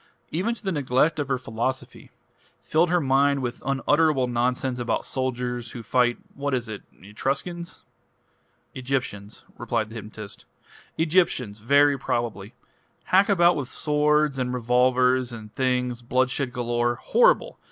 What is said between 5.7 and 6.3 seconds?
who fight